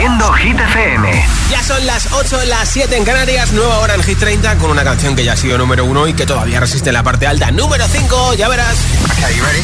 haciendo 0.00 0.32
Hit 0.32 0.58
FM. 0.58 1.24
Ya 1.50 1.62
son 1.62 1.86
las 1.86 2.10
8, 2.12 2.44
las 2.46 2.70
7 2.70 2.96
en 2.96 3.04
Canarias, 3.04 3.52
nueva 3.52 3.80
hora 3.80 3.94
en 3.94 4.02
Hit 4.02 4.18
30 4.18 4.56
con 4.56 4.70
una 4.70 4.82
canción 4.82 5.14
que 5.14 5.24
ya 5.24 5.34
ha 5.34 5.36
sido 5.36 5.58
número 5.58 5.84
1 5.84 6.08
y 6.08 6.14
que 6.14 6.24
todavía 6.24 6.58
resiste 6.58 6.88
en 6.88 6.94
la 6.94 7.02
parte 7.02 7.26
alta. 7.26 7.50
Número 7.50 7.86
5, 7.86 8.32
ya 8.34 8.48
verás. 8.48 8.78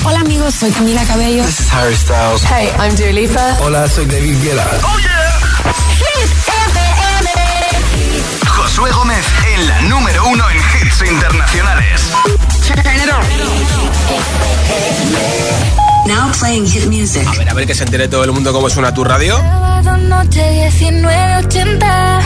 Hola 0.05 0.21
amigos, 0.21 0.55
soy 0.55 0.71
Camila 0.73 1.03
Cabello. 1.07 1.43
This 1.43 1.61
is 1.61 1.73
Harry 1.73 1.97
Styles. 1.97 2.43
Hey, 2.45 2.71
I'm 2.79 2.95
Dua 2.97 3.13
Lipa. 3.13 3.57
Hola, 3.63 3.89
soy 3.89 4.05
David 4.05 4.37
Guetta. 4.43 4.67
Oh 4.83 4.99
yeah. 4.99 5.41
Hit 5.97 6.31
FM. 6.47 6.81
Josué 8.47 8.91
Gómez 8.91 9.25
en 9.55 9.67
la 9.69 9.81
número 9.83 10.27
1 10.27 10.51
en 10.51 10.57
hits 10.59 11.03
internacionales. 11.11 12.13
Now 16.07 16.31
playing 16.39 16.67
hit 16.67 16.87
music. 16.87 17.27
A 17.27 17.33
ver, 17.39 17.49
a 17.49 17.55
ver 17.55 17.67
que 17.67 17.75
se 17.75 17.85
entere 17.85 18.09
todo 18.09 18.25
el 18.25 18.33
mundo 18.33 18.53
cómo 18.53 18.69
suena 18.71 18.93
tu 18.95 19.03
radio. 19.03 19.37
Sábado 19.37 19.97
noche 19.97 20.71
1980. 20.81 22.21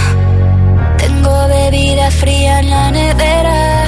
Tengo 0.99 1.49
bebida 1.49 2.11
fría 2.11 2.61
en 2.61 2.71
la 2.71 2.91
nevera. 2.91 3.87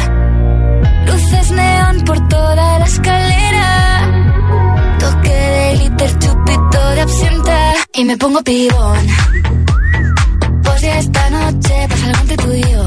Luces 1.07 1.51
neón 1.51 2.01
por 2.05 2.29
toda 2.29 2.79
la 2.79 2.85
escalera. 2.85 4.99
Toque 4.99 5.31
de 5.31 5.77
liter, 5.77 6.19
chupito 6.19 6.91
de 6.95 7.01
absenta. 7.01 7.73
Y 7.95 8.05
me 8.05 8.17
pongo 8.17 8.43
pibón. 8.43 9.07
Pues 10.63 10.81
ya 10.81 10.99
esta 10.99 11.31
noche 11.31 11.87
pasa 11.89 12.07
algo 12.07 12.21
entre 12.23 12.37
tú 12.39 12.53
y 12.53 12.63
yo. 12.63 12.87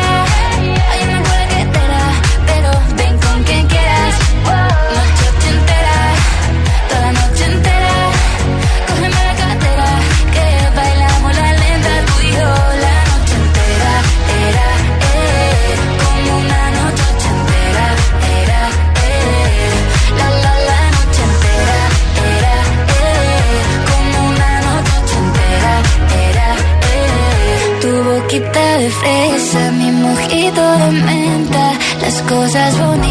Las 32.53 32.73
cosas 32.75 32.85
bonitas 32.85 33.10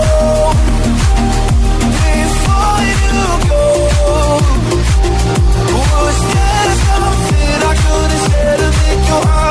There's 6.29 6.81
nothing 6.89 7.59
I 7.71 7.73
couldn't 7.83 8.23
say 8.29 8.57
to 8.61 8.69
make 8.81 9.07
your 9.09 9.23
heart 9.31 9.50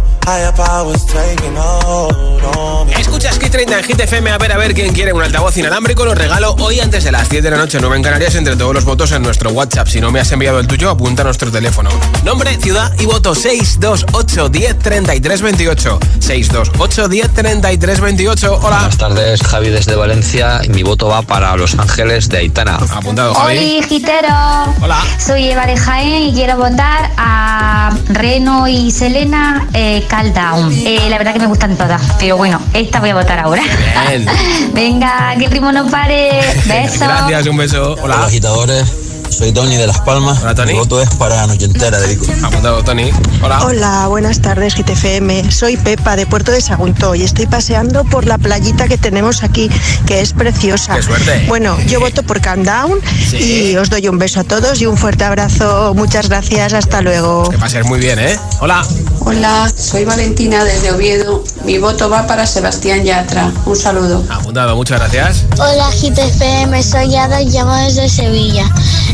Escuchas 2.97 3.39
Hit 3.39 3.51
30 3.51 3.79
en 3.79 3.83
Hit 3.83 3.99
FM. 3.99 4.31
A 4.31 4.37
ver, 4.37 4.51
a 4.51 4.57
ver 4.57 4.73
quién 4.73 4.93
quiere 4.93 5.13
un 5.13 5.21
altavoz 5.21 5.57
inalámbrico. 5.57 6.05
Lo 6.05 6.13
regalo 6.15 6.55
hoy 6.59 6.79
antes 6.79 7.03
de 7.03 7.11
las 7.11 7.29
10 7.29 7.43
de 7.43 7.51
la 7.51 7.57
noche, 7.57 7.79
9 7.81 7.97
en 7.97 8.03
Canarias, 8.03 8.35
entre 8.35 8.55
todos 8.55 8.73
los 8.73 8.85
votos 8.85 9.11
en 9.11 9.23
nuestro 9.23 9.51
WhatsApp. 9.51 9.87
Si 9.87 9.99
no 9.99 10.11
me 10.11 10.19
has 10.19 10.31
enviado 10.31 10.59
el 10.59 10.67
tuyo, 10.67 10.89
apunta 10.89 11.23
a 11.23 11.25
nuestro 11.25 11.51
teléfono. 11.51 11.89
Nombre, 12.23 12.57
ciudad 12.57 12.93
y 12.99 13.05
voto 13.05 13.33
628 13.33 14.49
10 14.49 14.79
33 14.79 15.41
28. 15.41 15.99
628 16.19 17.07
10 17.07 17.33
33 17.33 17.99
28. 17.99 18.59
Hola. 18.61 18.77
Buenas 18.77 18.97
tardes, 18.97 19.41
Javi 19.41 19.69
desde 19.69 19.95
Valencia. 19.95 20.61
Y 20.63 20.69
mi 20.69 20.83
voto 20.83 21.07
va 21.07 21.21
para 21.23 21.55
Los 21.55 21.77
Ángeles 21.77 22.29
de 22.29 22.37
Aitana. 22.37 22.75
Apuntado, 22.75 23.33
Javi. 23.33 23.77
Hola, 23.77 23.87
Gitero. 23.87 24.35
Hola. 24.81 25.03
Soy 25.17 25.49
Eva 25.49 25.65
de 25.65 25.77
Jaén 25.77 26.23
y 26.29 26.33
quiero 26.33 26.57
votar 26.57 27.11
a 27.17 27.91
Reno 28.09 28.67
y 28.67 28.91
Selena 28.91 29.67
eh, 29.73 30.05
Caldown. 30.11 30.73
Eh, 30.73 31.07
la 31.09 31.17
verdad 31.17 31.31
que 31.31 31.39
me 31.39 31.45
gustan 31.45 31.77
todas, 31.77 32.01
pero 32.19 32.35
bueno, 32.35 32.59
esta 32.73 32.99
voy 32.99 33.11
a 33.11 33.15
votar 33.15 33.39
ahora. 33.39 33.63
Bien. 34.09 34.25
Venga, 34.73 35.33
que 35.39 35.45
el 35.45 35.51
ritmo 35.51 35.71
no 35.71 35.87
pare. 35.87 36.41
Besos. 36.65 36.99
Gracias, 36.99 37.47
un 37.47 37.55
beso. 37.55 37.93
Hola, 37.93 38.03
Hola. 38.03 38.25
agitadores. 38.25 39.00
Soy 39.31 39.51
Tony 39.53 39.75
de 39.77 39.87
Las 39.87 39.99
Palmas. 40.01 40.39
Hola, 40.41 40.53
Tony. 40.53 40.73
Mi 40.73 40.79
voto 40.79 41.01
es 41.01 41.09
para 41.15 41.47
Noche 41.47 41.65
Entera 41.65 41.99
de 41.99 42.07
Vico. 42.15 42.25
Apuntado, 42.43 42.83
Tony. 42.83 43.09
Hola. 43.41 43.65
Hola, 43.65 44.07
buenas 44.07 44.39
tardes 44.41 44.75
GTFM. 44.75 45.51
Soy 45.51 45.77
Pepa 45.77 46.15
de 46.15 46.25
Puerto 46.27 46.51
de 46.51 46.61
Sagunto 46.61 47.15
y 47.15 47.23
estoy 47.23 47.47
paseando 47.47 48.03
por 48.03 48.25
la 48.27 48.37
playita 48.37 48.87
que 48.87 48.97
tenemos 48.97 49.41
aquí, 49.43 49.69
que 50.05 50.21
es 50.21 50.33
preciosa. 50.33 50.95
Qué 50.97 51.01
suerte. 51.03 51.45
Bueno, 51.47 51.75
yo 51.87 51.99
voto 51.99 52.23
por 52.23 52.41
Countdown 52.41 52.99
Sí. 53.29 53.71
y 53.71 53.77
os 53.77 53.89
doy 53.89 54.07
un 54.09 54.19
beso 54.19 54.41
a 54.41 54.43
todos 54.43 54.79
y 54.81 54.85
un 54.85 54.97
fuerte 54.97 55.23
abrazo. 55.23 55.93
Muchas 55.95 56.27
gracias, 56.29 56.73
hasta 56.73 57.01
luego. 57.01 57.49
Que 57.49 57.57
pases 57.57 57.85
muy 57.85 57.99
bien, 57.99 58.19
¿eh? 58.19 58.37
Hola. 58.59 58.85
Hola, 59.21 59.71
soy 59.75 60.03
Valentina 60.05 60.63
desde 60.65 60.91
Oviedo. 60.91 61.43
Mi 61.63 61.77
voto 61.77 62.09
va 62.09 62.27
para 62.27 62.45
Sebastián 62.45 63.03
Yatra. 63.05 63.51
Un 63.65 63.75
saludo. 63.75 64.23
Apuntado, 64.29 64.75
muchas 64.75 64.99
gracias. 64.99 65.45
Hola 65.57 65.89
GTFM, 65.91 66.83
soy 66.83 67.15
Ada 67.15 67.41
y 67.41 67.49
llamo 67.49 67.75
desde 67.75 68.09
Sevilla. 68.09 68.69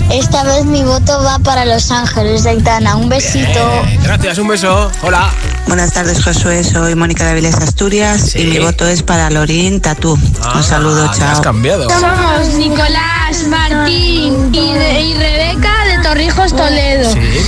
Esta 0.10 0.44
vez 0.44 0.66
mi 0.66 0.84
voto 0.84 1.22
va 1.24 1.38
para 1.40 1.66
Los 1.66 1.92
Ángeles 1.92 2.44
de 2.44 2.52
Aitana. 2.52 2.96
Un 2.96 3.10
besito. 3.10 3.60
Gracias, 4.04 4.38
un 4.38 4.48
beso. 4.48 4.90
Hola. 5.02 5.30
Buenas 5.68 5.92
tardes, 5.92 6.24
Josué. 6.24 6.64
Soy 6.64 6.96
Mónica 6.96 7.26
de 7.26 7.32
Avilés 7.32 7.56
Asturias 7.56 8.22
Sí. 8.32 8.40
y 8.42 8.46
mi 8.46 8.60
voto 8.60 8.88
es 8.88 9.04
para 9.04 9.30
Lorín 9.30 9.82
Tatú. 9.82 10.14
Un 10.56 10.64
saludo, 10.64 11.08
Ah, 11.10 11.14
chao. 11.18 11.32
has 11.32 11.42
cambiado. 11.42 11.90
Somos 11.90 12.54
Nicolás, 12.58 13.44
Martín 13.50 14.50
y, 14.54 14.74
Rebeca 14.74 15.74
de 15.86 16.04
Torrijos, 16.04 16.56
Toledo. 16.56 17.12
Sí. 17.14 17.44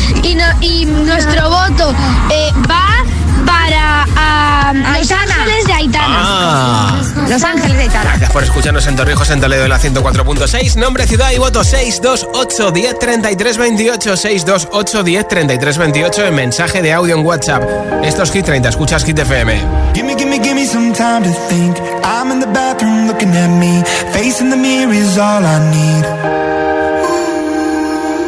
Y, 0.62 0.86
nuestro 0.86 1.50
voto 1.50 1.94
eh, 2.30 2.52
va 2.70 3.06
para 3.46 4.74
Los 5.00 5.12
Ángeles 5.12 5.59
de 5.59 5.59
Aitana. 5.80 6.20
Ah. 6.22 7.02
Los 7.30 7.42
Ángeles 7.42 7.78
de 7.78 7.84
Aitana. 7.84 8.04
Gracias 8.04 8.32
por 8.32 8.44
escucharnos 8.44 8.86
en 8.88 8.98
Torrijos, 8.98 9.30
en 9.30 9.40
Toledo, 9.40 9.64
en 9.64 9.70
la 9.70 9.80
104.6. 9.80 10.76
Nombre, 10.76 11.08
ciudad 11.08 11.32
y 11.32 11.38
voto 11.38 11.64
628 11.64 12.72
10 12.72 13.00
33 13.00 13.58
28. 13.58 14.18
628 14.18 15.04
10 15.04 15.28
33 15.28 15.78
28 15.78 16.26
en 16.26 16.36
mensaje 16.36 16.82
de 16.82 16.92
audio 16.92 17.16
en 17.16 17.26
WhatsApp. 17.26 17.64
Esto 18.04 18.24
es 18.24 18.32
Hit 18.32 18.46
30. 18.46 18.70
Escuchas 18.70 19.06
Hit 19.06 19.20
FM. 19.20 19.62
Gimme, 19.94 20.16
gimme, 20.18 20.40
gimme 20.44 20.66
some 20.66 20.92
time 20.92 21.24
to 21.24 21.32
think. 21.48 21.78
I'm 22.04 22.30
in 22.32 22.42
the 22.42 22.48
bathroom 22.48 23.08
looking 23.08 23.34
at 23.38 23.50
me. 23.50 23.82
Facing 24.12 24.50
the 24.50 24.58
mirror 24.58 24.94
is 24.94 25.18
all 25.18 25.46
I 25.46 25.60
need. 25.72 26.06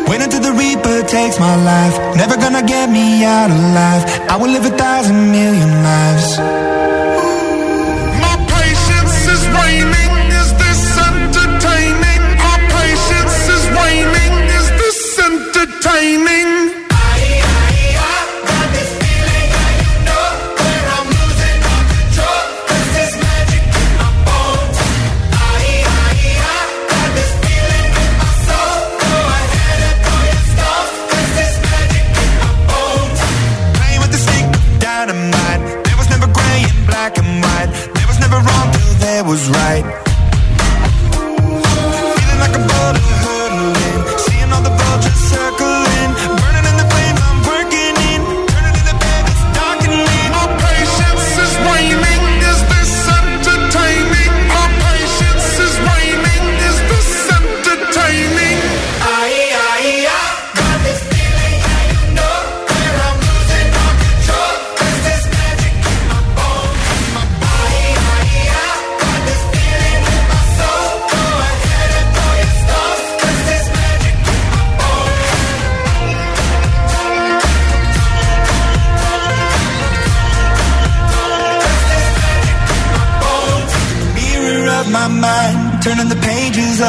Wait 0.07 0.21
until 0.21 0.39
the 0.39 0.53
Reaper 0.53 1.03
takes 1.05 1.37
my 1.37 1.55
life. 1.57 2.15
Never 2.15 2.37
gonna 2.37 2.63
get 2.63 2.89
me 2.89 3.25
out 3.25 3.51
alive. 3.51 4.05
I 4.29 4.37
will 4.37 4.51
live 4.51 4.65
a 4.65 4.77
thousand 4.77 5.31
million 5.31 5.83
lives. 5.83 6.39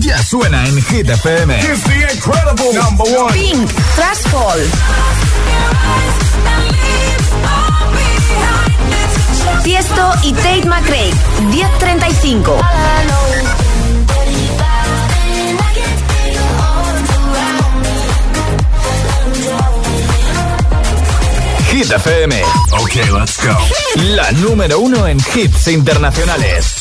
Ya 0.00 0.22
suena 0.22 0.66
en 0.66 0.82
Hit 0.82 1.08
FM. 1.08 1.58
It's 1.60 1.82
the 1.84 2.12
incredible 2.12 2.74
number 2.74 3.04
one. 3.04 3.32
Pink, 3.32 3.70
Trashfall. 3.94 4.60
Tiesto 9.64 10.12
y 10.24 10.32
Tate 10.34 10.66
McRae, 10.66 11.10
1035. 11.50 12.60
Hit 21.70 21.90
FM. 21.90 22.42
Ok, 22.78 22.94
let's 23.18 23.38
go. 23.42 23.56
La 24.14 24.30
número 24.32 24.78
uno 24.80 25.06
en 25.06 25.18
hits 25.34 25.68
internacionales. 25.68 26.71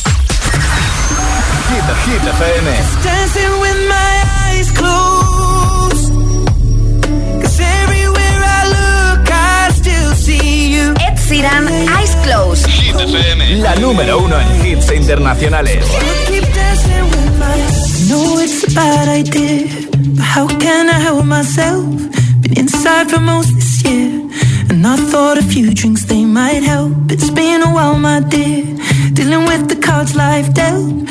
Hit, 1.72 1.88
Hit 2.06 2.22
FM. 2.38 2.66
Dancing 3.04 3.54
with 3.64 3.80
my 3.88 4.14
eyes 4.44 4.70
closed. 4.72 6.12
Cause 7.42 7.60
everywhere 7.80 8.40
I 8.58 8.62
look, 8.78 9.32
I 9.32 9.72
still 9.80 10.12
see 10.14 10.74
you. 10.76 10.94
Ed 11.00 11.16
Sheeran, 11.26 11.66
Eyes 11.98 12.14
Closed. 12.26 12.66
Hit 12.68 12.96
FM. 12.96 13.62
La 13.62 13.76
número 13.76 14.20
uno 14.20 14.38
en 14.38 14.66
hits 14.66 14.92
internacionales. 14.92 15.86
Keep 16.28 16.44
dancing 16.54 17.06
with 17.14 17.40
my 17.40 17.56
I 17.56 18.10
know 18.10 18.40
it's 18.40 18.64
a 18.68 18.76
bad 18.76 19.08
idea, 19.08 19.68
but 20.18 20.26
how 20.26 20.48
can 20.48 20.90
I 20.90 21.00
help 21.00 21.24
myself? 21.26 21.86
Been 22.42 22.58
inside 22.58 23.10
for 23.10 23.22
most 23.22 23.56
this 23.56 23.82
year, 23.86 24.12
and 24.70 24.86
I 24.86 24.98
thought 25.10 25.38
a 25.38 25.44
few 25.44 25.74
drinks 25.74 26.04
they 26.06 26.26
might 26.26 26.64
help. 26.64 26.92
It's 27.10 27.30
been 27.30 27.62
a 27.62 27.72
while, 27.74 27.98
my 27.98 28.20
dear, 28.20 28.66
dealing 29.14 29.46
with 29.46 29.70
the 29.70 29.78
cards 29.78 30.16
life 30.16 30.54
dealt. 30.54 31.11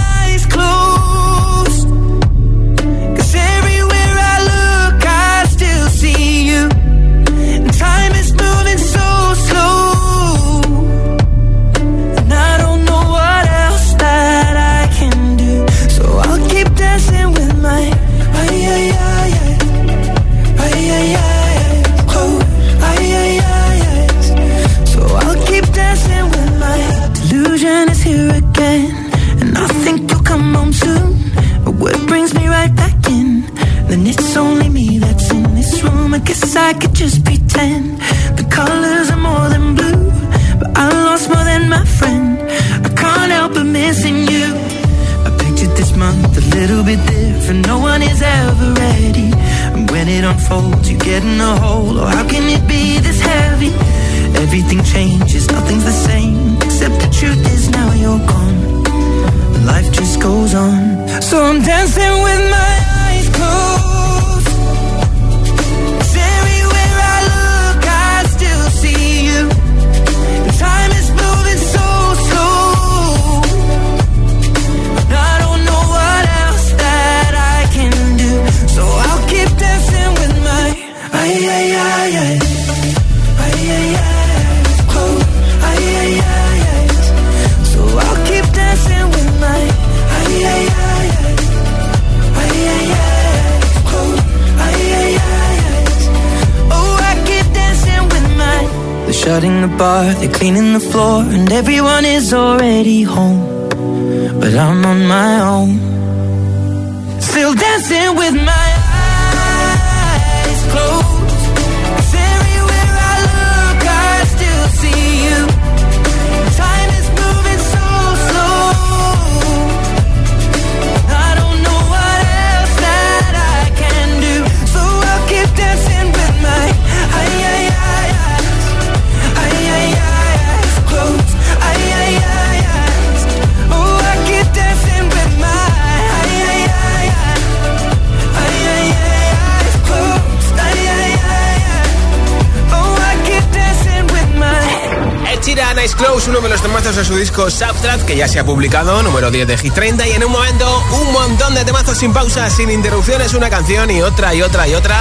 los 146.49 146.61
temazos 146.61 146.95
de 146.95 147.05
su 147.05 147.15
disco 147.15 147.49
Subtract, 147.49 148.03
que 148.03 148.15
ya 148.15 148.27
se 148.27 148.39
ha 148.39 148.45
publicado, 148.45 149.03
número 149.03 149.29
10 149.29 149.47
de 149.47 149.57
Hit 149.57 149.73
30. 149.73 150.07
Y 150.07 150.11
en 150.11 150.23
un 150.23 150.31
momento, 150.31 150.83
un 150.91 151.13
montón 151.13 151.53
de 151.53 151.63
temazos 151.63 151.97
sin 151.97 152.13
pausa, 152.13 152.49
sin 152.49 152.69
interrupciones, 152.71 153.33
una 153.33 153.49
canción 153.49 153.91
y 153.91 154.01
otra 154.01 154.33
y 154.33 154.41
otra 154.41 154.67
y 154.67 154.73
otra. 154.73 154.97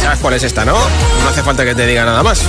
¿Sabes 0.00 0.18
cuál 0.20 0.34
es 0.34 0.42
esta, 0.42 0.64
no? 0.64 0.74
No 0.74 1.28
hace 1.28 1.42
falta 1.42 1.64
que 1.64 1.74
te 1.74 1.86
diga 1.86 2.04
nada 2.04 2.22
más. 2.22 2.42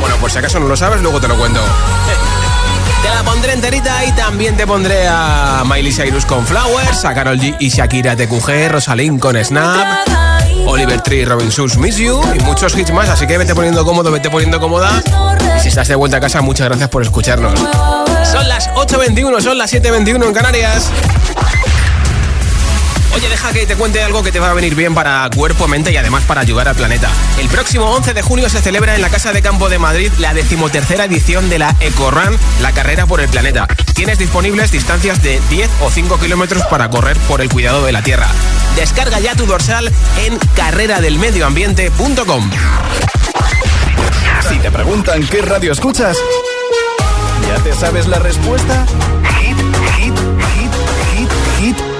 Bueno, 0.00 0.16
por 0.16 0.30
si 0.30 0.38
acaso 0.38 0.60
no 0.60 0.68
lo 0.68 0.76
sabes, 0.76 1.00
luego 1.02 1.20
te 1.20 1.28
lo 1.28 1.36
cuento. 1.36 1.60
Te 3.02 3.08
la 3.10 3.22
pondré 3.22 3.52
enterita 3.52 4.04
y 4.04 4.12
también 4.12 4.56
te 4.56 4.66
pondré 4.66 5.06
a 5.08 5.62
Miley 5.64 5.92
Cyrus 5.92 6.24
con 6.24 6.44
Flowers, 6.44 7.04
a 7.04 7.14
Carol 7.14 7.38
G 7.38 7.54
y 7.60 7.68
Shakira 7.68 8.16
TQG, 8.16 8.68
Rosalind 8.72 9.20
con 9.20 9.42
Snap, 9.42 10.08
Oliver 10.68 11.00
Tree, 11.00 11.24
Robin 11.24 11.50
Schulz, 11.50 11.78
Miss 11.78 11.96
You 11.96 12.20
y 12.34 12.40
muchos 12.44 12.76
hits 12.76 12.92
más. 12.92 13.08
Así 13.08 13.26
que 13.26 13.38
vete 13.38 13.54
poniendo 13.54 13.84
cómodo, 13.84 14.12
vete 14.12 14.30
poniendo 14.30 14.60
cómoda. 14.60 15.02
Y 15.56 15.60
si 15.60 15.68
estás 15.68 15.88
de 15.88 15.94
vuelta 15.94 16.18
a 16.18 16.20
casa, 16.20 16.42
muchas 16.42 16.68
gracias 16.68 16.88
por 16.90 17.02
escucharnos. 17.02 17.58
Son 18.30 18.46
las 18.46 18.68
8.21, 18.70 19.40
son 19.40 19.58
las 19.58 19.72
7.21 19.72 20.26
en 20.26 20.34
Canarias. 20.34 20.90
Oye, 23.14 23.28
deja 23.28 23.52
que 23.52 23.66
te 23.66 23.76
cuente 23.76 24.02
algo 24.02 24.22
que 24.22 24.32
te 24.32 24.38
va 24.38 24.50
a 24.50 24.54
venir 24.54 24.74
bien 24.74 24.94
para 24.94 25.28
cuerpo, 25.34 25.66
mente 25.68 25.92
y 25.92 25.96
además 25.96 26.24
para 26.24 26.40
ayudar 26.42 26.68
al 26.68 26.76
planeta. 26.76 27.10
El 27.38 27.48
próximo 27.48 27.86
11 27.86 28.14
de 28.14 28.22
junio 28.22 28.48
se 28.48 28.60
celebra 28.60 28.94
en 28.94 29.02
la 29.02 29.08
Casa 29.08 29.32
de 29.32 29.42
Campo 29.42 29.68
de 29.68 29.78
Madrid 29.78 30.12
la 30.18 30.34
decimotercera 30.34 31.04
edición 31.04 31.48
de 31.48 31.58
la 31.58 31.74
EcoRun, 31.80 32.36
la 32.60 32.72
carrera 32.72 33.06
por 33.06 33.20
el 33.20 33.28
planeta. 33.28 33.66
Tienes 33.94 34.18
disponibles 34.18 34.70
distancias 34.70 35.22
de 35.22 35.40
10 35.50 35.70
o 35.80 35.90
5 35.90 36.18
kilómetros 36.18 36.62
para 36.64 36.90
correr 36.90 37.16
por 37.20 37.40
el 37.40 37.48
cuidado 37.48 37.84
de 37.84 37.92
la 37.92 38.02
Tierra. 38.02 38.28
Descarga 38.76 39.18
ya 39.18 39.34
tu 39.34 39.46
dorsal 39.46 39.92
en 40.24 40.38
carreradelmedioambiente.com. 40.54 42.50
Si 44.48 44.58
te 44.58 44.70
preguntan 44.70 45.26
qué 45.26 45.42
radio 45.42 45.72
escuchas, 45.72 46.16
¿ya 47.48 47.62
te 47.62 47.74
sabes 47.74 48.06
la 48.06 48.18
respuesta? 48.18 48.86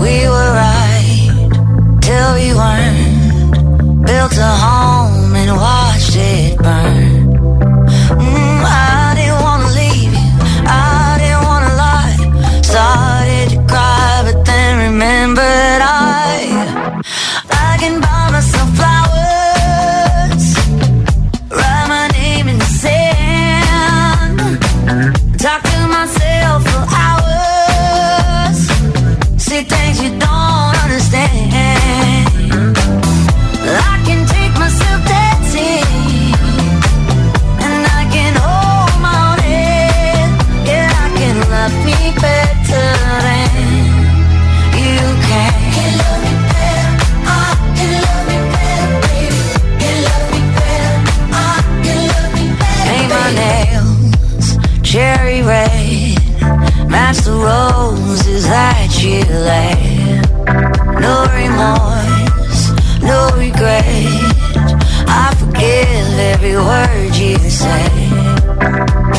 We 0.00 0.14
were 0.32 0.50
right 0.64 1.30
till 2.00 2.30
we 2.38 2.48
weren't. 2.60 4.06
Built 4.06 4.36
a 4.38 4.52
home 4.66 5.34
and 5.36 5.52
watched 5.56 6.16
it 6.16 6.56
burn. 6.58 7.26
Mm, 8.24 8.62
I 8.64 9.14
didn't 9.18 9.40
wanna 9.46 9.70
leave 9.80 10.12
you, 10.20 10.28
I 10.66 11.16
didn't 11.20 11.44
wanna 11.50 11.72
lie. 11.84 12.16
Started 12.62 13.46
to 13.52 13.58
cry, 13.70 14.22
but 14.26 14.44
then 14.44 14.72
remembered 14.92 15.82
I, 15.82 15.99
No 61.00 61.14
remorse, 61.34 62.72
no. 63.00 63.28
I 65.06 65.34
forgive 65.38 66.18
every 66.32 66.56
word 66.56 67.14
you 67.14 67.38
said. 67.48 67.92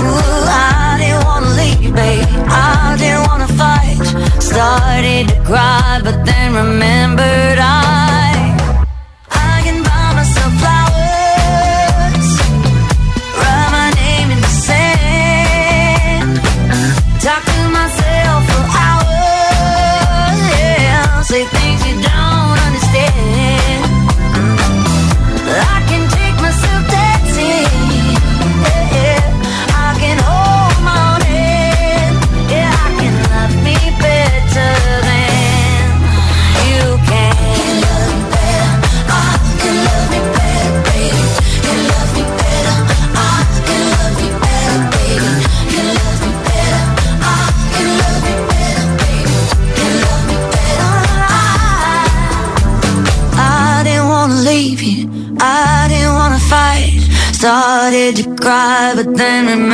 Ooh, 0.02 0.46
I 0.48 0.98
didn't 1.00 1.24
wanna 1.24 1.50
leave, 1.62 1.96
babe. 1.96 2.28
I 2.50 2.98
didn't 3.00 3.26
wanna 3.28 3.48
fight. 3.48 4.00
Started 4.42 5.30
to 5.30 5.42
cry, 5.46 6.02
but 6.04 6.26
then 6.26 6.56
remember. 6.56 7.21
de 59.22 59.28
remember. 59.28 59.71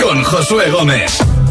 con 0.00 0.22
Josué 0.22 0.70
Gómez. 0.70 1.45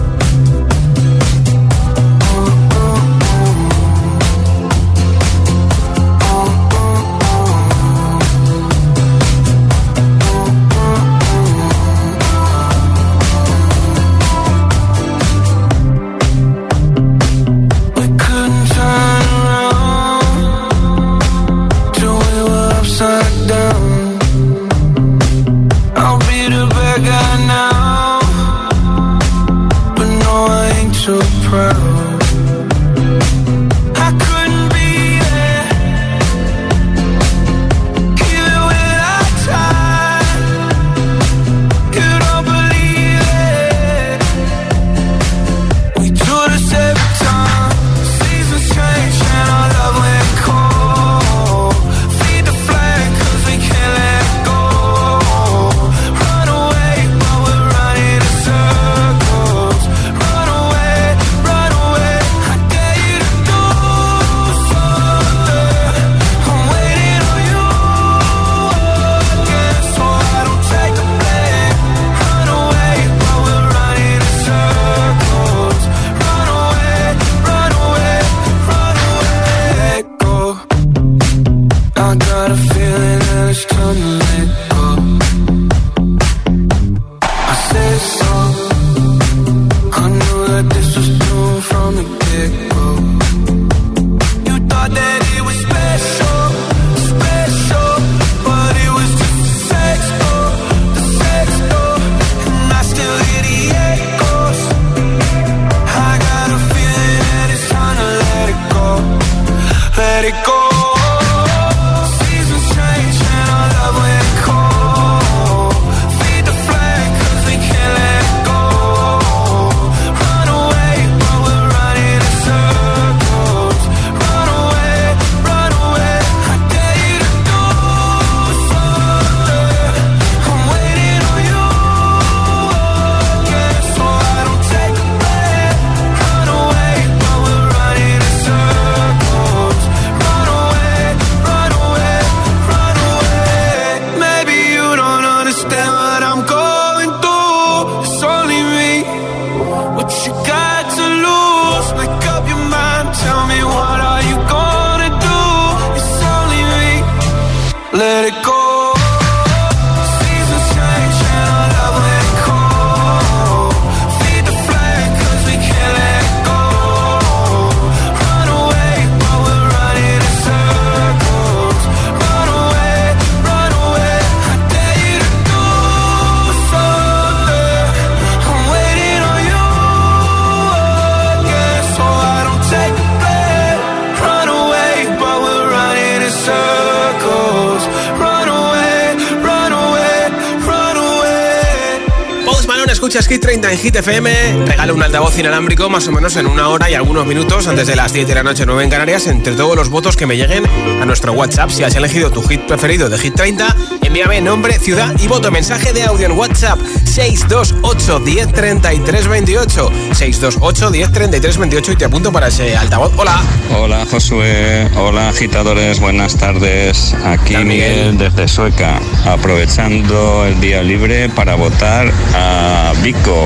Hit 193.86 193.94
30 193.94 194.00
en 194.00 194.26
Hit 194.26 194.56
FM, 194.56 194.66
regalo 194.66 194.96
un 194.96 195.04
altavoz 195.04 195.38
inalámbrico 195.38 195.90
más 195.90 196.08
o 196.08 196.12
menos 196.12 196.36
en 196.38 196.48
una 196.48 196.70
hora 196.70 196.90
y 196.90 196.96
algunos 196.96 197.28
minutos 197.28 197.68
antes 197.68 197.86
de 197.86 197.96
las 197.96 198.14
10 198.14 198.28
de 198.28 198.34
la 198.34 198.42
noche 198.42 198.66
9 198.66 198.84
en 198.84 198.90
Canarias 198.90 199.28
entre 199.28 199.54
todos 199.54 199.76
los 199.76 199.90
votos 199.90 200.16
que 200.16 200.26
me 200.26 200.38
lleguen 200.38 200.64
a 201.02 201.06
nuestro 201.06 201.34
WhatsApp. 201.34 201.70
Si 201.70 201.84
has 201.84 201.96
elegido 201.96 202.32
tu 202.32 202.42
hit 202.42 202.62
preferido 202.62 203.10
de 203.10 203.20
Hit 203.20 203.36
30, 203.36 203.76
envíame 204.16 204.40
nombre, 204.40 204.80
ciudad 204.80 205.14
y 205.20 205.28
voto. 205.28 205.52
Mensaje 205.52 205.92
de 205.92 206.04
audio 206.04 206.28
en 206.28 206.38
WhatsApp 206.38 206.80
628 207.04 208.20
10 208.22 208.54
33 208.54 209.28
28. 209.28 209.92
628 210.14 210.92
10 210.92 211.12
33 211.12 211.58
28 211.58 211.92
y 211.92 211.96
te 211.98 212.06
apunto 212.06 212.32
para 212.32 212.48
ese 212.48 212.78
altavoz. 212.78 213.12
Hola. 213.18 213.42
Hola 213.78 214.06
Josué, 214.10 214.90
hola 214.96 215.28
agitadores, 215.28 216.00
buenas 216.00 216.38
tardes. 216.38 217.14
Aquí 217.26 217.58
Miguel 217.58 218.18
desde 218.18 218.48
Sueca, 218.48 219.02
aprovechando 219.26 220.46
el 220.46 220.62
día 220.62 220.82
libre 220.82 221.28
para 221.28 221.56
votar 221.56 222.10
a 222.34 222.94
Vico 223.04 223.46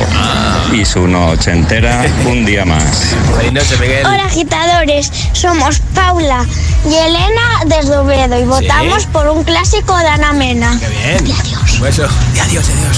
y 0.71 0.85
su 0.85 1.07
noche 1.07 1.49
entera 1.49 2.05
un 2.27 2.45
día 2.45 2.63
más. 2.63 3.15
Feliz 3.37 3.53
noche, 3.53 3.75
Miguel. 3.79 4.05
Hola 4.05 4.25
agitadores, 4.25 5.11
somos 5.33 5.79
Paula 5.95 6.45
y 6.85 6.93
Elena 6.93 7.63
desde 7.65 7.97
Oviedo 7.97 8.39
y 8.39 8.43
votamos 8.43 9.07
por 9.07 9.27
un 9.29 9.43
clásico 9.43 9.97
de 9.97 10.07
Ana 10.07 10.33
Mena. 10.33 10.58
Qué 10.59 10.89
bien. 10.89 11.27
Y 11.27 11.31
adiós. 11.31 11.73
Un 11.75 11.81
beso. 11.81 12.07
Y 12.35 12.39
adiós, 12.39 12.65
adiós. 12.69 12.97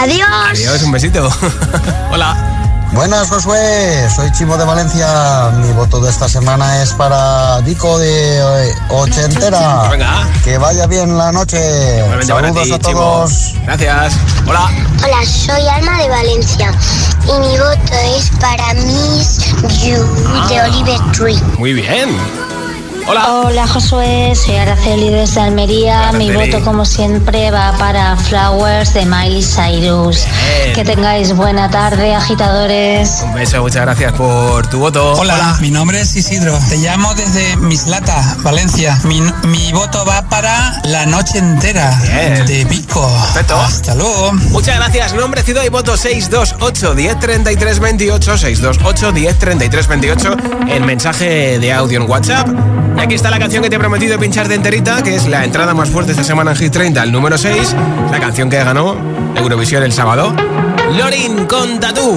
Adiós. 0.00 0.50
Adiós, 0.50 0.82
un 0.82 0.92
besito. 0.92 1.30
Hola. 2.10 2.36
Buenas, 2.92 3.28
Josué. 3.28 4.08
Soy 4.14 4.32
Chimo 4.32 4.56
de 4.56 4.64
Valencia. 4.64 5.50
Mi 5.58 5.70
voto 5.72 6.00
de 6.00 6.10
esta 6.10 6.28
semana 6.28 6.82
es 6.82 6.92
para 6.94 7.60
Dico 7.60 7.96
de 7.98 8.38
eh, 8.38 8.74
Ochentera. 8.88 9.88
Venga. 9.88 10.26
Que 10.42 10.58
vaya 10.58 10.86
bien 10.88 11.16
la 11.16 11.30
noche. 11.30 11.58
Saludos 12.26 12.64
ti, 12.64 12.72
a 12.72 12.78
Chimo. 12.80 13.00
todos. 13.00 13.54
Gracias. 13.64 14.14
Hola. 14.44 14.68
Hola, 15.04 15.24
soy 15.24 15.68
Alma 15.68 15.98
de 16.02 16.08
Valencia 16.08 16.72
y 17.24 17.38
mi 17.38 17.56
voto 17.58 17.92
es 18.16 18.30
para 18.40 18.74
Miss 18.74 19.38
You 19.84 20.04
de 20.48 20.60
Oliver 20.62 21.00
Tree. 21.12 21.40
Muy 21.58 21.72
bien. 21.74 22.08
Hola. 23.06 23.32
Hola 23.32 23.66
Josué, 23.66 24.32
soy 24.34 24.56
Araceli 24.56 25.10
desde 25.10 25.40
Almería. 25.40 26.12
Mi 26.12 26.30
voto 26.30 26.62
como 26.64 26.84
siempre 26.84 27.50
va 27.50 27.72
para 27.78 28.16
Flowers 28.16 28.94
de 28.94 29.04
Miley 29.04 29.42
Cyrus. 29.42 30.24
Bien. 30.64 30.74
Que 30.74 30.84
tengáis 30.84 31.34
buena 31.34 31.70
tarde, 31.70 32.14
agitadores. 32.14 33.22
Un 33.24 33.34
beso, 33.34 33.60
muchas 33.62 33.82
gracias 33.82 34.12
por 34.12 34.66
tu 34.68 34.78
voto. 34.78 35.14
Hola, 35.14 35.56
mi 35.60 35.70
nombre 35.70 36.00
es 36.00 36.14
Isidro. 36.14 36.58
Te 36.68 36.76
llamo 36.78 37.14
desde 37.14 37.56
Mislata, 37.56 38.36
Valencia. 38.42 38.98
Mi, 39.04 39.20
mi 39.44 39.72
voto 39.72 40.04
va 40.04 40.22
para 40.28 40.80
la 40.84 41.06
noche 41.06 41.38
entera 41.38 41.98
Bien. 42.02 42.46
de 42.46 42.66
Pico. 42.66 43.08
Perfecto. 43.32 43.56
Hasta 43.56 43.94
luego. 43.94 44.32
Muchas 44.50 44.76
gracias. 44.76 45.14
Nombre, 45.14 45.42
ciudad 45.42 45.64
y 45.64 45.68
voto 45.68 45.96
628 45.96 46.94
10 46.94 47.18
33 47.18 47.78
28 47.80 48.38
628 48.38 49.12
10 49.12 49.38
33 49.38 49.86
28 49.88 50.36
el 50.68 50.84
mensaje 50.84 51.58
de 51.58 51.72
audio 51.72 52.00
en 52.02 52.08
WhatsApp. 52.08 52.48
Y 52.96 53.00
aquí 53.00 53.14
está 53.14 53.30
la 53.30 53.38
canción 53.38 53.62
que 53.62 53.70
te 53.70 53.76
he 53.76 53.78
prometido 53.78 54.18
pinchar 54.18 54.48
de 54.48 54.56
enterita, 54.56 55.02
que 55.02 55.14
es 55.14 55.26
la 55.26 55.44
entrada 55.44 55.74
más 55.74 55.88
fuerte 55.90 56.12
esta 56.12 56.24
semana 56.24 56.52
en 56.52 56.56
Hit 56.56 56.72
30, 56.72 57.02
el 57.02 57.12
número 57.12 57.38
6, 57.38 57.76
la 58.10 58.20
canción 58.20 58.50
que 58.50 58.62
ganó 58.62 58.96
Eurovisión 59.36 59.82
el 59.82 59.92
sábado. 59.92 60.34
Lorin 60.96 61.46
con 61.46 61.80
Tatú. 61.80 62.16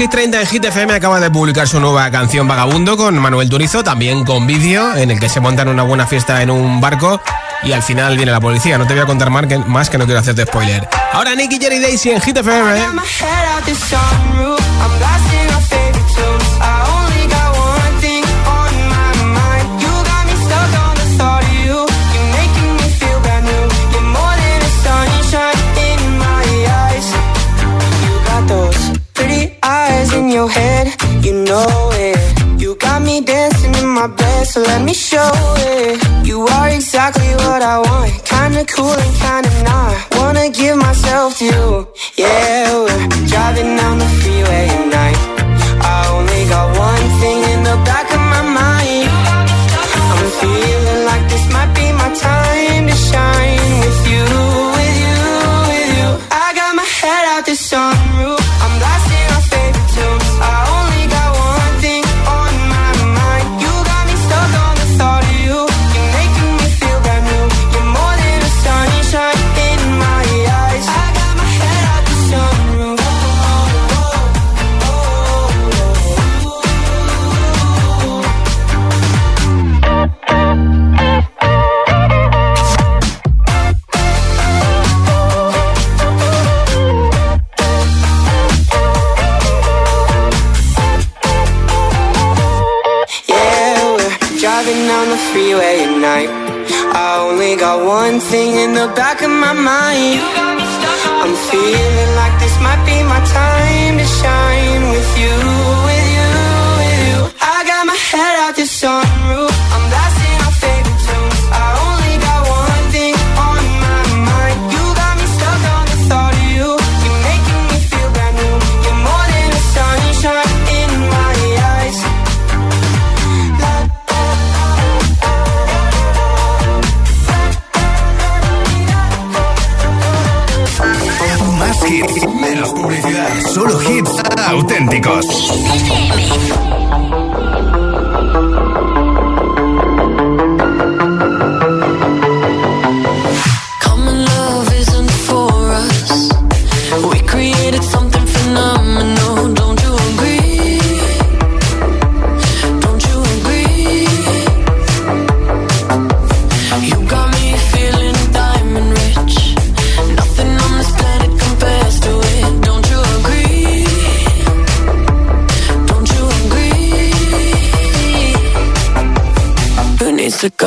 Hit 0.00 0.10
30 0.12 0.40
en 0.40 0.46
Hit 0.46 0.64
FM 0.64 0.94
acaba 0.94 1.20
de 1.20 1.30
publicar 1.30 1.68
su 1.68 1.78
nueva 1.78 2.10
canción 2.10 2.48
Vagabundo 2.48 2.96
con 2.96 3.18
Manuel 3.18 3.50
Turizo, 3.50 3.84
también 3.84 4.24
con 4.24 4.46
vídeo, 4.46 4.96
en 4.96 5.10
el 5.10 5.20
que 5.20 5.28
se 5.28 5.40
montan 5.40 5.68
una 5.68 5.82
buena 5.82 6.06
fiesta 6.06 6.40
en 6.40 6.50
un 6.50 6.80
barco 6.80 7.20
y 7.62 7.72
al 7.72 7.82
final 7.82 8.16
viene 8.16 8.32
la 8.32 8.40
policía. 8.40 8.78
No 8.78 8.86
te 8.86 8.94
voy 8.94 9.02
a 9.02 9.04
contar 9.04 9.28
más 9.28 9.44
que, 9.46 9.58
más 9.58 9.90
que 9.90 9.98
no 9.98 10.06
quiero 10.06 10.20
hacerte 10.20 10.46
spoiler. 10.46 10.88
Ahora 11.12 11.34
Nicky 11.34 11.58
Jerry 11.60 11.80
Daisy 11.80 12.12
en 12.12 12.20
Hit 12.22 12.34
FM. 12.34 12.80
so 34.44 34.62
let 34.62 34.82
me 34.82 34.94
show 34.94 35.30
it. 35.58 36.26
You 36.26 36.46
are 36.46 36.68
exactly 36.68 37.30
what 37.44 37.62
I 37.62 37.78
want. 37.78 38.24
Kinda 38.24 38.64
cool 38.64 38.92
and 38.92 39.14
kinda 39.16 39.62
not. 39.64 39.94
Wanna 40.16 40.48
give 40.50 40.76
myself 40.76 41.38
to 41.38 41.44
you. 41.44 41.79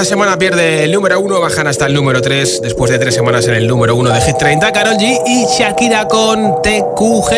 esta 0.00 0.10
semana 0.10 0.38
pierde 0.38 0.84
el 0.84 0.92
número 0.92 1.18
1, 1.18 1.40
bajan 1.40 1.66
hasta 1.66 1.86
el 1.86 1.94
número 1.94 2.22
3 2.22 2.62
después 2.62 2.88
de 2.88 3.00
3 3.00 3.12
semanas 3.12 3.48
en 3.48 3.54
el 3.54 3.66
número 3.66 3.96
1 3.96 4.12
de 4.12 4.20
Hit 4.20 4.36
30, 4.36 4.70
Carol 4.70 4.94
G 4.94 5.22
y 5.26 5.44
Shakira 5.46 6.06
con 6.06 6.62
TQG. 6.62 7.32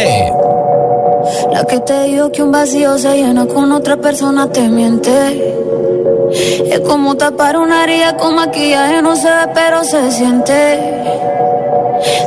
La 1.54 1.64
que 1.66 1.80
te 1.80 2.02
digo 2.02 2.30
que 2.30 2.42
un 2.42 2.52
vacío 2.52 2.98
se 2.98 3.16
llena 3.16 3.46
con 3.46 3.72
otra 3.72 3.96
persona 3.96 4.52
te 4.52 4.68
miente. 4.68 5.54
Es 6.66 6.80
como 6.80 7.16
tapar 7.16 7.56
una 7.56 7.84
herida 7.84 8.18
con 8.18 8.34
maquillaje, 8.34 9.00
no 9.00 9.16
se 9.16 9.28
ve, 9.28 9.52
pero 9.54 9.82
se 9.82 10.12
siente. 10.12 10.78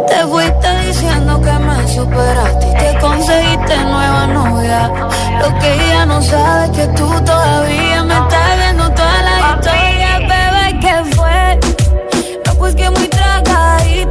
Te 0.07 0.15
fuiste 0.27 0.67
diciendo 0.88 1.39
que 1.41 1.51
me 1.51 1.88
superaste 1.93 2.69
y 2.69 2.73
que 2.73 2.99
conseguiste 2.99 3.77
nueva 3.77 4.25
novia. 4.25 4.91
Lo 5.39 5.59
que 5.59 5.73
ella 5.75 6.07
no 6.07 6.23
sabe 6.23 6.65
es 6.65 6.71
que 6.71 6.88
tú 6.93 7.07
todavía 7.23 8.03
me 8.03 8.15
estás 8.15 8.42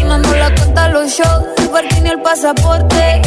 Y 0.00 0.04
mando 0.04 0.34
la 0.34 0.54
cuenta 0.54 0.88
los 0.88 1.10
shows, 1.10 1.44
el 1.58 1.68
parking 1.68 2.04
y 2.04 2.08
el 2.08 2.20
pasaporte. 2.22 3.22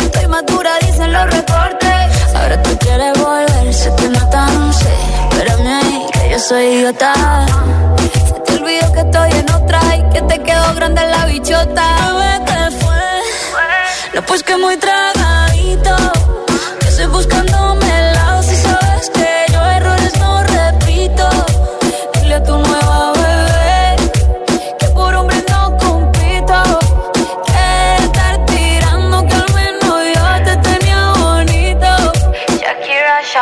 Estoy 0.00 0.26
madura, 0.28 0.70
dicen 0.80 1.12
los 1.12 1.24
reportes. 1.30 2.34
Ahora 2.34 2.62
tú 2.62 2.76
quieres 2.78 3.18
volver, 3.18 3.74
se 3.74 3.90
te 3.92 4.08
nota, 4.08 4.46
no 4.46 4.72
sé. 4.72 4.92
Espérame 5.30 5.66
ahí, 5.66 6.06
que 6.12 6.30
yo 6.30 6.38
soy 6.38 6.64
idiota. 6.64 7.12
Se 8.26 8.32
te 8.40 8.52
olvidó 8.54 8.92
que 8.92 9.00
estoy 9.00 9.30
en 9.32 9.50
otra 9.52 9.80
y 9.96 10.02
que 10.12 10.22
te 10.22 10.38
quedó 10.42 10.74
grande 10.74 11.02
la 11.06 11.26
bichota. 11.26 11.84
Bebé, 12.06 12.44
¿qué 12.46 12.76
fue? 12.84 14.14
No, 14.14 14.22
pues 14.22 14.42
que 14.42 14.56
muy 14.56 14.76
tragadito. 14.76 15.96
Que 16.80 16.88
estoy 16.88 17.06
buscándome 17.06 17.98
el 18.00 18.14
lado 18.14 18.42
si 18.42 18.56
sabes 18.56 19.10
que 19.10 19.41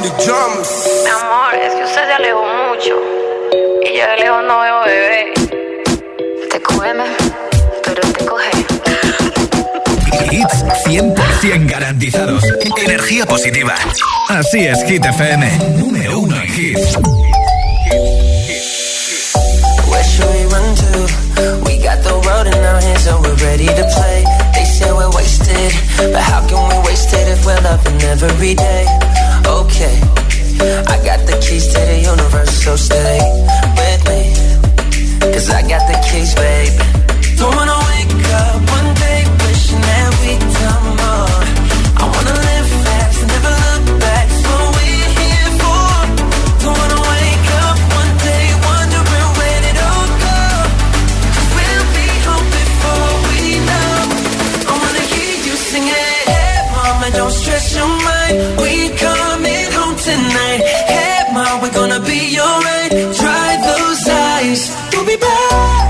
Mi 0.00 0.06
amor, 0.06 1.54
es 1.62 1.74
que 1.74 1.84
usted 1.84 2.06
se 2.06 2.12
alejó 2.14 2.40
mucho. 2.40 2.94
Y 3.82 3.98
yo 3.98 4.06
de 4.06 4.16
lejos 4.16 4.42
no 4.48 4.60
veo 4.60 4.80
bebé. 4.86 5.32
Te 6.50 6.62
come, 6.62 7.04
pero 7.84 8.00
te 8.00 8.24
coge. 8.24 8.50
Hits 10.30 10.64
100% 10.86 11.70
garantizados. 11.70 12.42
Energía 12.78 13.26
positiva. 13.26 13.74
Así 14.30 14.66
es, 14.66 14.82
Hit 14.84 15.04
FM. 15.04 15.50
Número 15.76 16.20
uno 16.20 16.34
en 16.36 16.48
hits. 16.48 16.96
Where 19.86 20.04
should 20.04 20.30
we 20.32 20.44
run 20.46 20.74
to? 20.76 21.62
We 21.66 21.76
got 21.76 22.02
the 22.02 22.14
road 22.26 22.46
in 22.46 22.64
our 22.64 22.80
hands 22.80 23.06
and 23.06 23.20
we're 23.20 23.34
ready 23.44 23.66
to 23.66 23.84
play. 23.94 24.24
They 24.54 24.64
say 24.64 24.90
we're 24.92 25.10
wasted, 25.10 25.74
but 26.10 26.22
how 26.22 26.40
can 26.46 26.68
we 26.70 26.88
waste 26.88 27.12
it 27.12 27.28
if 27.28 27.44
we're 27.44 27.60
loving 27.60 28.00
every 28.02 28.54
day? 28.54 28.86
Okay, 29.50 29.98
I 30.86 30.96
got 31.04 31.26
the 31.26 31.36
keys 31.42 31.66
to 31.74 31.80
the 31.80 31.98
universe, 32.06 32.54
so 32.62 32.76
stay 32.76 33.18
with 33.80 34.02
me. 34.06 34.22
Cause 35.32 35.50
I 35.50 35.62
got 35.66 35.82
the 35.90 35.98
keys, 36.06 36.34
babe. 36.38 36.78
Don't 37.36 37.54
wanna 37.58 37.78
wake 37.90 38.14
up 38.30 38.62
one 38.78 38.90
day 38.94 39.20
wishing 39.42 39.82
that 39.82 40.08
we'd 40.22 40.44
done 40.54 40.86
more. 41.02 41.40
I 41.98 42.04
wanna 42.14 42.36
live 42.46 42.68
fast 42.86 43.16
and 43.22 43.30
never 43.34 43.54
look 43.66 43.86
back. 43.98 44.26
What 44.46 44.66
we're 44.78 45.10
here 45.18 45.50
for. 45.58 45.86
Don't 46.62 46.76
wanna 46.78 47.00
wake 47.10 47.48
up 47.66 47.78
one 48.00 48.14
day 48.22 48.46
wondering 48.70 49.30
where 49.38 49.62
it 49.70 49.78
all 49.90 50.08
go. 50.26 50.38
we 51.34 51.62
we'll 51.66 51.88
be 51.98 52.06
home 52.26 52.48
before 52.54 53.12
we 53.26 53.40
know. 53.68 53.98
I 54.70 54.72
wanna 54.78 55.04
hear 55.10 55.34
you 55.42 55.54
sing 55.68 55.86
it. 55.90 56.22
Hey, 56.30 56.70
mama, 56.70 57.08
don't 57.18 57.34
stress 57.34 57.66
your 57.74 57.90
mind. 58.06 58.36
We 58.62 58.80
home 59.02 59.29
tonight. 60.04 60.62
Hey, 60.88 61.32
mom, 61.32 61.60
we're 61.60 61.72
gonna 61.72 62.00
be 62.00 62.38
alright. 62.40 62.90
Dry 63.20 63.50
those 63.68 64.08
eyes. 64.08 64.60
We'll 64.92 65.06
be 65.06 65.16
back 65.16 65.89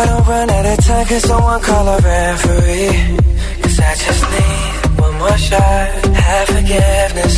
I 0.00 0.06
don't 0.06 0.26
run 0.26 0.48
out 0.48 0.64
of 0.64 0.78
time, 0.86 1.06
cause 1.06 1.22
someone 1.28 1.60
call 1.60 1.86
a 1.88 1.98
referee. 2.00 3.16
Cause 3.60 3.78
I 3.80 3.92
just 4.04 4.22
need 4.32 5.00
one 5.04 5.14
more 5.18 5.36
shot, 5.36 5.88
have 6.24 6.48
forgiveness. 6.48 7.34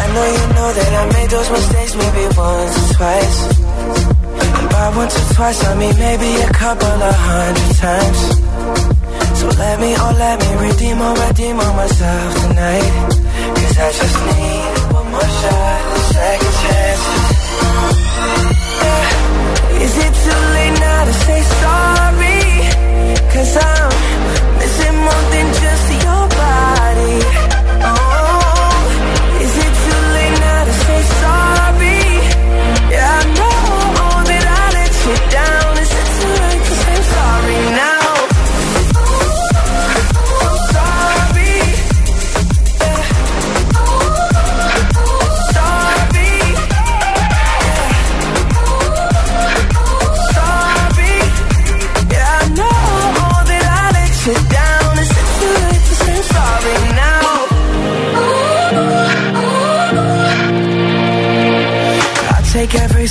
I 0.00 0.04
know 0.14 0.26
you 0.36 0.46
know 0.56 0.68
that 0.78 0.90
I 1.00 1.04
made 1.12 1.30
those 1.30 1.50
mistakes 1.56 1.92
maybe 2.02 2.24
once 2.40 2.76
or 2.80 2.94
twice. 2.96 3.38
And 4.56 4.68
by 4.72 4.86
once 4.96 5.14
or 5.20 5.34
twice, 5.34 5.60
I 5.62 5.74
mean 5.76 5.96
maybe 5.98 6.31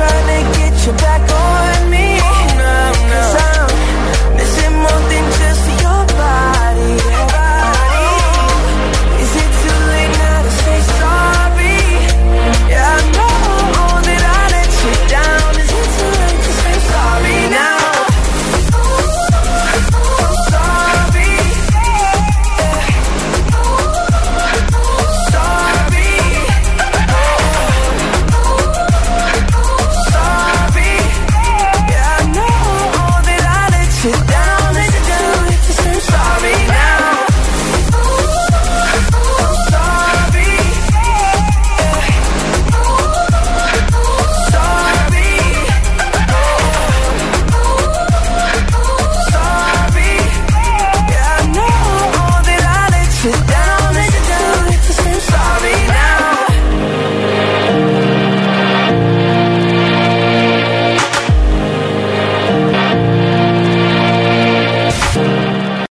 trying 0.00 0.28
to 0.32 0.58
get 0.58 0.86
you 0.86 0.92
back 0.92 1.20
on 1.30 1.90
me. 1.90 2.18
Oh, 2.22 2.46
no, 2.56 2.92
no. 3.12 3.39